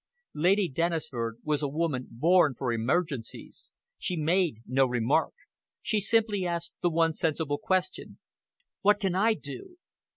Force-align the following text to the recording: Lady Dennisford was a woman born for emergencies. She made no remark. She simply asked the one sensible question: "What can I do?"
Lady 0.33 0.67
Dennisford 0.67 1.35
was 1.43 1.61
a 1.61 1.67
woman 1.67 2.07
born 2.09 2.55
for 2.57 2.73
emergencies. 2.73 3.71
She 3.99 4.17
made 4.17 4.61
no 4.65 4.87
remark. 4.87 5.35
She 5.83 5.99
simply 5.99 6.43
asked 6.43 6.73
the 6.81 6.89
one 6.89 7.13
sensible 7.13 7.59
question: 7.59 8.17
"What 8.81 8.99
can 8.99 9.13
I 9.13 9.35
do?" 9.35 9.77